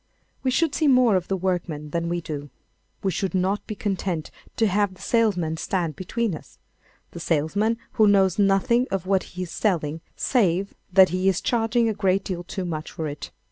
[0.41, 2.49] We should see more of the workman than we do.
[3.03, 8.39] We should not be content to have the salesman stand between us—the salesman who knows
[8.39, 12.65] nothing of what he is selling save that he is charging a great deal too
[12.65, 13.29] much for it.